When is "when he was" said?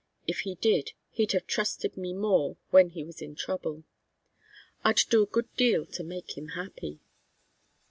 2.71-3.21